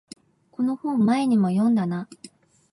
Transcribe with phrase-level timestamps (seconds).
[0.51, 2.09] この本前にも読んだな